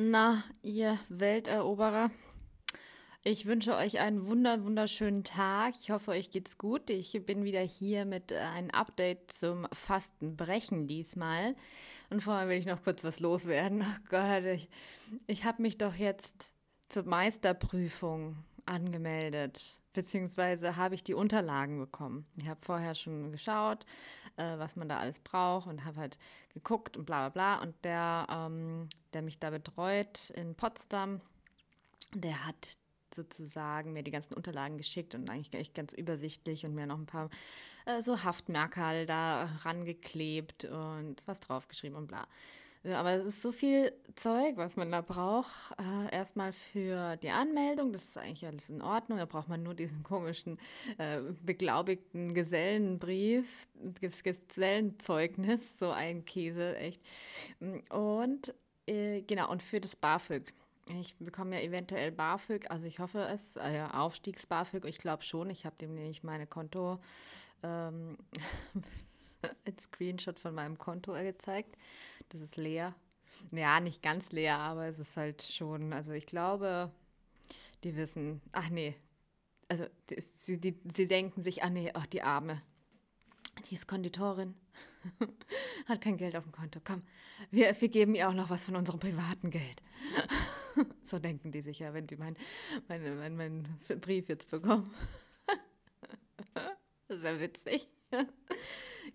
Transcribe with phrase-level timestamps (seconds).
[0.00, 2.12] Na, ihr Welteroberer.
[3.24, 5.74] Ich wünsche euch einen wunder wunderschönen Tag.
[5.80, 6.88] Ich hoffe, euch geht's gut.
[6.88, 11.56] Ich bin wieder hier mit äh, einem Update zum Fastenbrechen diesmal.
[12.10, 13.82] Und vorher will ich noch kurz was loswerden.
[13.84, 14.70] Oh Gott, ich,
[15.26, 16.52] ich habe mich doch jetzt
[16.88, 18.36] zur Meisterprüfung
[18.66, 22.24] angemeldet, beziehungsweise habe ich die Unterlagen bekommen.
[22.36, 23.84] Ich habe vorher schon geschaut,
[24.38, 26.18] äh, was man da alles braucht und habe halt
[26.54, 27.62] geguckt und bla bla bla.
[27.62, 31.20] Und der, ähm, der mich da betreut in Potsdam,
[32.14, 32.78] der hat
[33.14, 37.06] sozusagen mir die ganzen Unterlagen geschickt und eigentlich echt ganz übersichtlich und mir noch ein
[37.06, 37.30] paar
[37.86, 42.26] äh, so Haftmerkerl da rangeklebt und was draufgeschrieben und bla.
[42.84, 45.74] Aber es ist so viel Zeug, was man da braucht.
[45.78, 49.18] Äh, erstmal für die Anmeldung, das ist eigentlich alles in Ordnung.
[49.18, 50.58] Da braucht man nur diesen komischen
[50.96, 53.68] äh, beglaubigten Gesellenbrief,
[54.00, 57.00] das Gesellenzeugnis, so ein Käse, echt.
[57.90, 58.54] Und
[58.86, 60.52] äh, genau, und für das BAföG.
[60.98, 65.50] Ich bekomme ja eventuell BAföG, also ich hoffe es, äh, Aufstiegs-BAföG, ich glaube schon.
[65.50, 66.98] Ich habe dem nämlich meine Konto.
[67.62, 68.16] Ähm,
[69.66, 71.76] ein Screenshot von meinem Konto gezeigt.
[72.30, 72.94] Das ist leer.
[73.52, 76.90] Ja, nicht ganz leer, aber es ist halt schon, also ich glaube,
[77.84, 78.96] die wissen, ach nee,
[79.68, 79.86] also
[80.36, 82.62] sie, die, sie denken sich, ach nee, ach die Arme,
[83.68, 84.54] die ist Konditorin,
[85.86, 86.80] hat kein Geld auf dem Konto.
[86.82, 87.02] Komm,
[87.50, 89.82] wir, wir geben ihr auch noch was von unserem privaten Geld.
[91.04, 92.36] so denken die sich ja, wenn sie meinen
[92.88, 94.92] mein, mein, mein Brief jetzt bekommen.
[97.08, 97.88] das wäre witzig.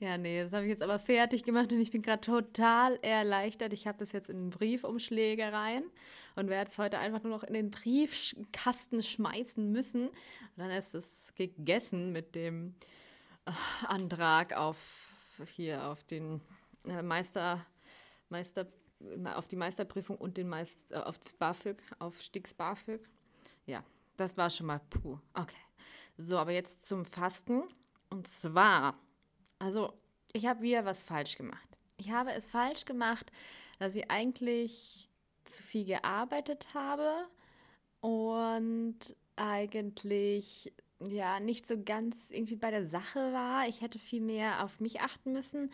[0.04, 3.72] Ja, nee, das habe ich jetzt aber fertig gemacht und ich bin gerade total erleichtert.
[3.72, 5.86] Ich habe das jetzt in Briefumschläge rein
[6.36, 10.10] und werde es heute einfach nur noch in den Briefkasten schmeißen müssen.
[10.10, 12.76] Und dann ist es gegessen mit dem
[13.46, 13.52] äh,
[13.88, 14.78] Antrag auf
[15.56, 16.42] hier auf den
[16.86, 17.66] äh, Meister,
[18.28, 18.68] Meister,
[19.36, 23.08] auf die Meisterprüfung und den Meister, äh, auf BAföG, auf Stix BAföG.
[23.68, 23.86] Ja,
[24.18, 25.18] das war schon mal puh.
[25.34, 25.56] Okay.
[26.18, 27.64] So, aber jetzt zum Fasten.
[28.10, 29.00] Und zwar
[29.64, 29.94] also,
[30.34, 31.70] ich habe wieder was falsch gemacht.
[31.96, 33.32] Ich habe es falsch gemacht,
[33.80, 35.10] dass ich eigentlich
[35.46, 37.10] zu viel gearbeitet habe
[38.02, 38.98] und
[39.38, 43.68] eigentlich ja nicht so ganz irgendwie bei der Sache war.
[43.70, 45.72] Ich hätte viel mehr auf mich achten müssen,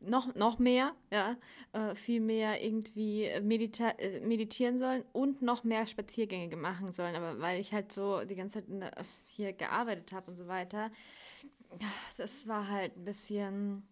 [0.00, 1.36] noch, noch mehr, ja,
[1.72, 7.16] äh, viel mehr irgendwie medita äh, meditieren sollen und noch mehr Spaziergänge machen sollen.
[7.16, 10.92] Aber weil ich halt so die ganze Zeit hier gearbeitet habe und so weiter,
[12.16, 13.86] das war halt ein bisschen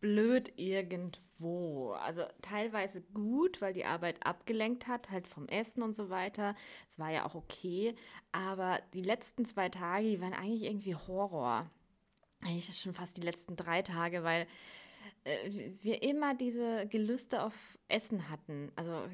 [0.00, 1.92] blöd irgendwo.
[1.92, 6.54] Also teilweise gut, weil die Arbeit abgelenkt hat, halt vom Essen und so weiter.
[6.88, 7.94] Es war ja auch okay.
[8.32, 11.70] Aber die letzten zwei Tage, die waren eigentlich irgendwie Horror.
[12.44, 14.46] Eigentlich schon fast die letzten drei Tage, weil
[15.24, 18.70] äh, wir immer diese Gelüste auf Essen hatten.
[18.76, 19.08] Also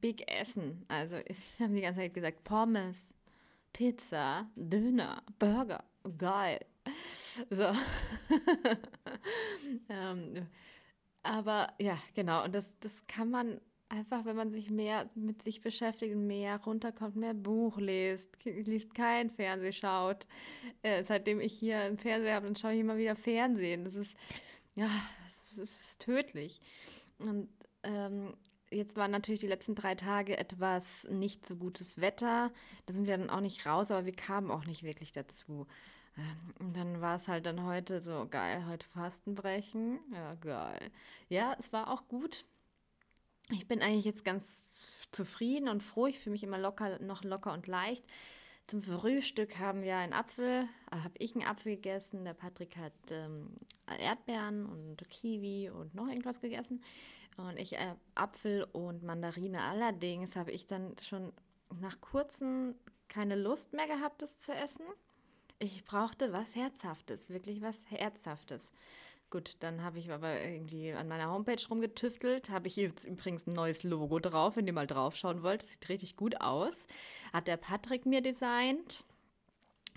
[0.00, 0.84] Big Essen.
[0.88, 1.16] Also
[1.56, 3.10] wir haben die ganze Zeit gesagt, Pommes,
[3.72, 5.84] Pizza, Döner, Burger.
[6.16, 6.60] Geil.
[7.50, 7.64] So.
[9.88, 10.48] ähm,
[11.22, 12.44] aber ja, genau.
[12.44, 17.16] Und das, das kann man einfach, wenn man sich mehr mit sich beschäftigt, mehr runterkommt,
[17.16, 20.26] mehr Buch liest, liest kein Fernseh, schaut.
[20.82, 23.84] Äh, seitdem ich hier im Fernseher habe, dann schaue ich immer wieder Fernsehen.
[23.84, 24.16] Das ist,
[24.74, 24.90] ja,
[25.40, 26.60] das ist, das ist tödlich.
[27.18, 27.48] Und
[27.82, 28.34] ähm,
[28.70, 32.52] jetzt waren natürlich die letzten drei Tage etwas nicht so gutes Wetter.
[32.86, 35.66] Da sind wir dann auch nicht raus, aber wir kamen auch nicht wirklich dazu.
[36.18, 40.00] Ähm, und dann war es halt dann heute so, geil, heute Fastenbrechen.
[40.12, 40.90] Ja, geil.
[41.28, 42.44] Ja, es war auch gut.
[43.50, 46.06] Ich bin eigentlich jetzt ganz zufrieden und froh.
[46.06, 48.04] Ich fühle mich immer locker, noch locker und leicht.
[48.66, 52.24] Zum Frühstück haben wir einen Apfel, äh, habe ich einen Apfel gegessen.
[52.24, 53.54] Der Patrick hat ähm,
[53.98, 56.82] Erdbeeren und Kiwi und noch irgendwas gegessen.
[57.38, 59.62] Und ich äh, Apfel und Mandarine.
[59.62, 61.32] Allerdings habe ich dann schon
[61.80, 62.74] nach kurzem
[63.08, 64.84] keine Lust mehr gehabt, das zu essen.
[65.60, 68.72] Ich brauchte was Herzhaftes, wirklich was Herzhaftes.
[69.30, 72.48] Gut, dann habe ich aber irgendwie an meiner Homepage rumgetüftelt.
[72.48, 75.62] Habe ich jetzt übrigens ein neues Logo drauf, wenn ihr mal draufschauen wollt.
[75.62, 76.86] Sieht richtig gut aus.
[77.32, 79.04] Hat der Patrick mir designt.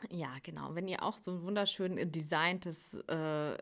[0.10, 0.76] Ja, genau.
[0.76, 3.58] Wenn ihr auch so ein wunderschön designtes, äh,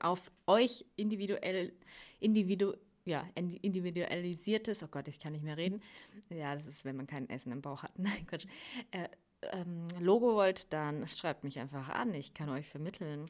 [0.00, 1.74] auf euch individuell,
[2.20, 2.72] individu,
[3.04, 5.82] ja, individualisiertes, oh Gott, ich kann nicht mehr reden.
[6.30, 7.92] Ja, das ist, wenn man kein Essen im Bauch hat.
[7.98, 8.46] Nein, Quatsch.
[8.92, 9.08] Äh,
[9.52, 12.14] ähm, Logo wollt, dann schreibt mich einfach an.
[12.14, 13.26] Ich kann euch vermitteln.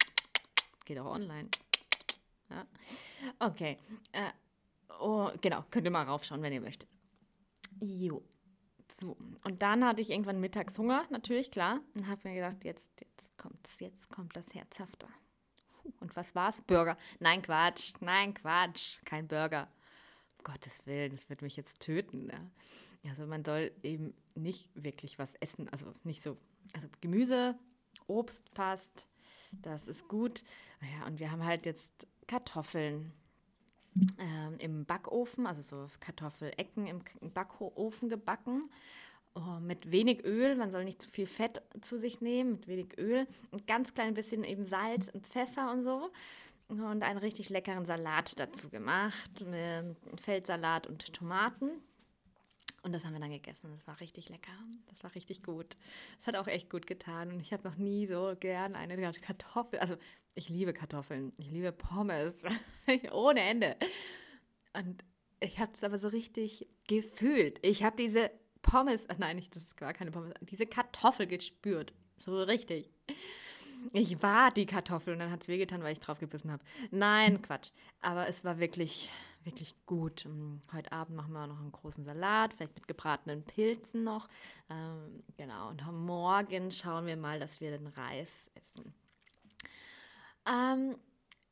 [0.85, 1.49] Geht auch online.
[2.51, 2.67] Ja.
[3.39, 3.79] Okay.
[4.13, 4.31] Äh,
[5.01, 6.89] oh, genau, könnt ihr mal raufschauen, wenn ihr möchtet.
[7.81, 8.23] Jo.
[8.91, 11.81] So, und dann hatte ich irgendwann mittags Hunger, natürlich, klar.
[11.95, 15.09] Und habe mir gedacht, jetzt, jetzt kommt's, jetzt kommt das Herzhafte.
[16.01, 16.61] Und was war's?
[16.63, 16.97] Burger.
[17.19, 19.69] Nein, Quatsch, nein, Quatsch, kein Burger.
[20.45, 22.29] Gottes Willen, das wird mich jetzt töten.
[22.31, 23.11] Ja.
[23.11, 26.37] Also man soll eben nicht wirklich was essen, also nicht so,
[26.75, 27.59] also Gemüse,
[28.07, 29.09] Obst passt,
[29.53, 30.45] das ist gut.
[30.81, 33.13] Ja, und wir haben halt jetzt Kartoffeln
[34.19, 37.03] ähm, im Backofen, also so Kartoffelecken im
[37.33, 38.71] Backofen gebacken.
[39.37, 42.99] Oh, mit wenig Öl, man soll nicht zu viel Fett zu sich nehmen, mit wenig
[42.99, 46.13] Öl, ein ganz klein bisschen eben Salz und Pfeffer und so
[46.69, 49.45] und einen richtig leckeren Salat dazu gemacht,
[50.21, 51.71] Feldsalat und Tomaten.
[52.83, 53.71] Und das haben wir dann gegessen.
[53.73, 54.53] Das war richtig lecker.
[54.89, 55.77] Das war richtig gut.
[56.19, 57.33] Das hat auch echt gut getan.
[57.33, 59.79] Und ich habe noch nie so gern eine Kartoffel.
[59.79, 59.97] Also
[60.35, 61.33] ich liebe Kartoffeln.
[61.39, 62.35] Ich liebe Pommes.
[63.13, 63.77] Ohne Ende.
[64.77, 65.03] Und
[65.41, 67.59] ich habe es aber so richtig gefühlt.
[67.63, 68.31] Ich habe diese
[68.61, 71.95] Pommes, nein, das ist gar keine Pommes, diese Kartoffel gespürt.
[72.19, 72.91] So richtig.
[73.93, 76.65] Ich war die Kartoffel und dann hat es wehgetan, weil ich drauf gebissen habe.
[76.91, 77.71] Nein, Quatsch.
[78.01, 79.11] Aber es war wirklich,
[79.45, 80.25] wirklich gut.
[80.27, 84.29] Mm, heute Abend machen wir noch einen großen Salat, vielleicht mit gebratenen Pilzen noch.
[84.71, 85.69] Ähm, genau.
[85.69, 88.95] Und morgen schauen wir mal, dass wir den Reis essen.
[90.47, 90.97] Ähm,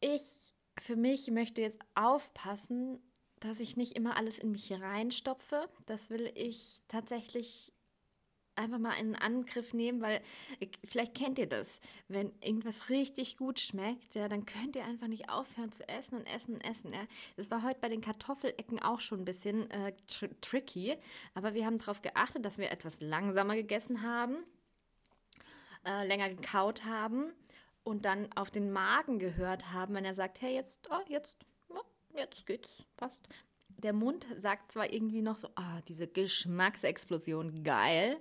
[0.00, 2.98] ich für mich möchte jetzt aufpassen,
[3.40, 5.68] dass ich nicht immer alles in mich reinstopfe.
[5.86, 7.72] Das will ich tatsächlich
[8.56, 10.20] einfach mal in Angriff nehmen, weil
[10.84, 11.80] vielleicht kennt ihr das.
[12.08, 16.26] Wenn irgendwas richtig gut schmeckt, ja, dann könnt ihr einfach nicht aufhören zu essen und
[16.26, 16.92] essen und essen.
[16.92, 17.06] Ja.
[17.36, 20.96] Das war heute bei den Kartoffelecken auch schon ein bisschen äh, tr tricky,
[21.34, 24.36] aber wir haben darauf geachtet, dass wir etwas langsamer gegessen haben,
[25.86, 27.32] äh, länger gekaut haben
[27.84, 31.38] und dann auf den Magen gehört haben, wenn er sagt, hey, jetzt, oh, jetzt,
[31.68, 31.80] oh,
[32.16, 33.28] jetzt geht's, passt
[33.82, 38.16] der Mund sagt zwar irgendwie noch so, ah, diese Geschmacksexplosion, geil.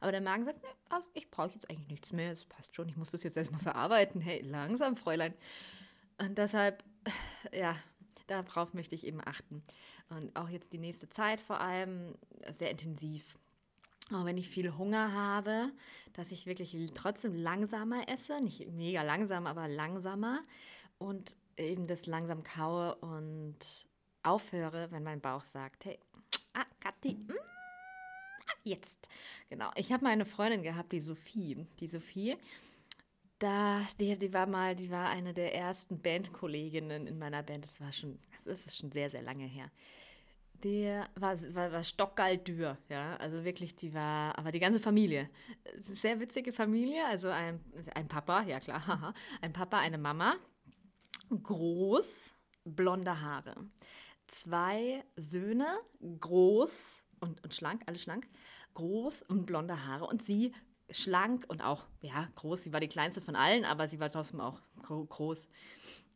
[0.00, 2.88] Aber der Magen sagt, nee, also ich brauche jetzt eigentlich nichts mehr, es passt schon,
[2.88, 4.20] ich muss das jetzt erstmal verarbeiten.
[4.20, 5.34] Hey, langsam, Fräulein.
[6.18, 6.84] Und deshalb,
[7.52, 7.76] ja,
[8.26, 9.62] darauf möchte ich eben achten.
[10.08, 12.14] Und auch jetzt die nächste Zeit vor allem
[12.56, 13.38] sehr intensiv.
[14.12, 15.72] Auch wenn ich viel Hunger habe,
[16.12, 20.42] dass ich wirklich trotzdem langsamer esse, nicht mega langsam, aber langsamer
[20.98, 23.56] und eben das langsam kaue und
[24.26, 25.98] aufhöre, wenn mein Bauch sagt, hey,
[26.54, 29.08] ah, Kathi, mm, ah, jetzt.
[29.48, 29.70] Genau.
[29.76, 31.66] Ich habe mal eine Freundin gehabt, die Sophie.
[31.80, 32.36] Die Sophie,
[33.38, 37.64] da, die, die war mal, die war eine der ersten Bandkolleginnen in meiner Band.
[37.64, 39.70] Das war schon, das ist schon sehr, sehr lange her.
[40.62, 45.28] Der war, war, war stockgaldür, ja, also wirklich, die war, aber die ganze Familie,
[45.78, 47.60] sehr witzige Familie, also ein,
[47.94, 49.12] ein Papa, ja klar,
[49.42, 50.36] ein Papa, eine Mama,
[51.28, 52.32] groß,
[52.64, 53.54] blonde Haare
[54.26, 55.66] zwei Söhne,
[56.20, 58.28] groß und, und schlank, alle schlank,
[58.74, 60.52] groß und blonde Haare und sie
[60.90, 62.64] schlank und auch, ja, groß.
[62.64, 65.46] Sie war die kleinste von allen, aber sie war trotzdem auch groß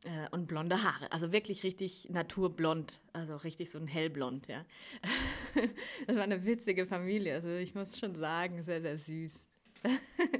[0.04, 1.10] äh, und blonde Haare.
[1.12, 4.64] Also wirklich richtig naturblond, also richtig so ein hellblond, ja.
[6.06, 9.34] das war eine witzige Familie, also ich muss schon sagen, sehr, sehr süß.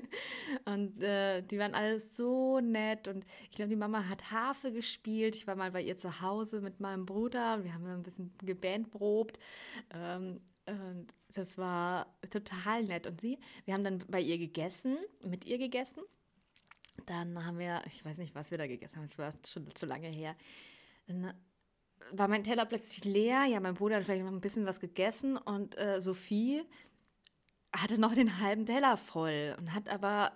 [0.65, 5.35] und äh, die waren alle so nett und ich glaube, die Mama hat Harfe gespielt.
[5.35, 9.39] Ich war mal bei ihr zu Hause mit meinem Bruder wir haben ein bisschen gebandprobt.
[9.93, 13.07] Ähm, und das war total nett.
[13.07, 16.03] Und sie, wir haben dann bei ihr gegessen, mit ihr gegessen.
[17.07, 19.87] Dann haben wir, ich weiß nicht, was wir da gegessen haben, es war schon zu
[19.87, 20.37] lange her.
[21.07, 21.35] Dann
[22.13, 23.45] war mein Teller plötzlich leer.
[23.45, 26.63] Ja, mein Bruder hat vielleicht noch ein bisschen was gegessen und äh, Sophie
[27.75, 30.33] hatte noch den halben Teller voll und hat aber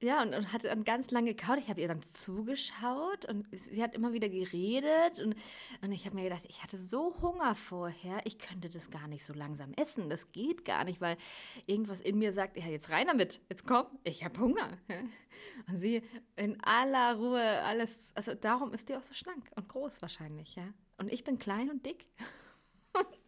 [0.00, 1.58] ja, und, und hat dann ganz lange gekaut.
[1.58, 5.18] Ich habe ihr dann zugeschaut und sie hat immer wieder geredet.
[5.18, 5.34] Und,
[5.82, 9.24] und ich habe mir gedacht, ich hatte so Hunger vorher, ich könnte das gar nicht
[9.24, 10.08] so langsam essen.
[10.08, 11.16] Das geht gar nicht, weil
[11.66, 14.78] irgendwas in mir sagt, ja, jetzt rein damit, jetzt komm, ich habe Hunger.
[15.68, 16.02] Und sie
[16.36, 20.64] in aller Ruhe alles, also darum ist die auch so schlank und groß wahrscheinlich, ja.
[20.96, 22.06] Und ich bin klein und dick.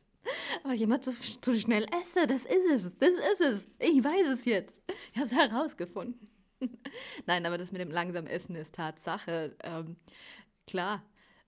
[0.65, 2.27] Weil immer zu, zu schnell esse.
[2.27, 2.99] Das ist es.
[2.99, 3.69] Das ist es.
[3.79, 4.81] Ich weiß es jetzt.
[5.13, 6.29] Ich habe es herausgefunden.
[7.27, 9.57] Nein, aber das mit dem langsamen Essen ist Tatsache.
[9.63, 9.97] Ähm,
[10.67, 11.03] klar,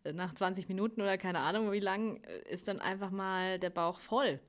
[0.05, 4.41] nach 20 Minuten oder keine Ahnung wie lang ist dann einfach mal der Bauch voll.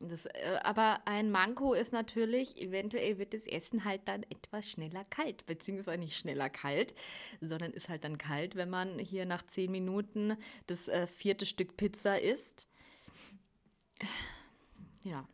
[0.00, 5.04] Das, äh, aber ein Manko ist natürlich, eventuell wird das Essen halt dann etwas schneller
[5.06, 6.94] kalt, beziehungsweise nicht schneller kalt,
[7.40, 10.36] sondern ist halt dann kalt, wenn man hier nach zehn Minuten
[10.66, 12.68] das äh, vierte Stück Pizza isst.
[15.02, 15.26] Ja,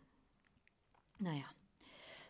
[1.18, 1.44] naja,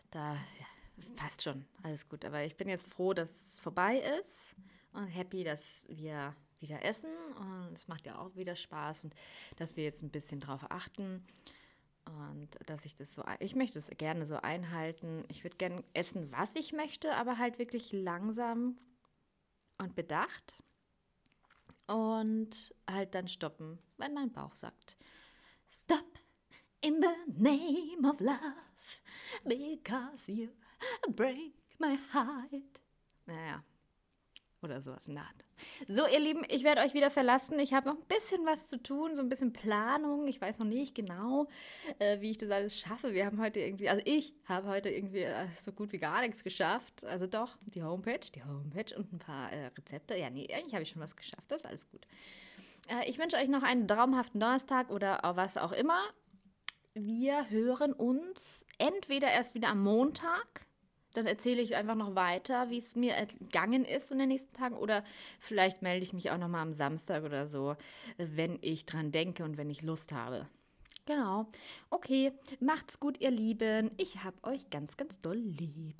[0.09, 2.25] da ja, passt schon, alles gut.
[2.25, 4.55] Aber ich bin jetzt froh, dass es vorbei ist
[4.93, 9.13] und happy, dass wir wieder essen und es macht ja auch wieder Spaß und
[9.57, 11.23] dass wir jetzt ein bisschen drauf achten.
[12.05, 15.23] Und dass ich das so, ich möchte es gerne so einhalten.
[15.29, 18.77] Ich würde gerne essen, was ich möchte, aber halt wirklich langsam
[19.77, 20.55] und bedacht.
[21.87, 24.97] Und halt dann stoppen, wenn mein Bauch sagt,
[25.71, 26.19] Stop
[26.81, 28.99] in the name of love,
[29.43, 30.49] because you
[31.09, 32.81] break my heart.
[33.25, 33.63] Naja,
[34.63, 35.45] oder sowas Art.
[35.87, 37.59] So, ihr Lieben, ich werde euch wieder verlassen.
[37.59, 40.27] Ich habe noch ein bisschen was zu tun, so ein bisschen Planung.
[40.27, 41.47] Ich weiß noch nicht genau,
[41.99, 43.13] äh, wie ich das alles schaffe.
[43.13, 46.43] Wir haben heute irgendwie, also ich habe heute irgendwie äh, so gut wie gar nichts
[46.43, 47.05] geschafft.
[47.05, 50.17] Also doch, die Homepage, die Homepage und ein paar äh, Rezepte.
[50.17, 51.45] Ja, nee, eigentlich habe ich schon was geschafft.
[51.49, 52.05] Das ist alles gut.
[52.89, 56.01] Äh, ich wünsche euch noch einen traumhaften Donnerstag oder was auch immer.
[56.93, 60.67] Wir hören uns entweder erst wieder am Montag
[61.13, 64.75] dann erzähle ich einfach noch weiter, wie es mir ergangen ist in den nächsten Tagen.
[64.75, 65.03] Oder
[65.39, 67.75] vielleicht melde ich mich auch noch mal am Samstag oder so,
[68.17, 70.47] wenn ich dran denke und wenn ich Lust habe.
[71.05, 71.47] Genau.
[71.89, 73.91] Okay, macht's gut, ihr Lieben.
[73.97, 75.97] Ich hab euch ganz, ganz doll lieb.